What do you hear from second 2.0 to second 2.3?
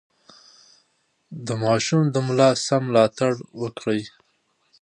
د